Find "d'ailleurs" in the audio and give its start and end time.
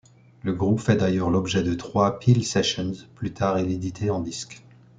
0.95-1.29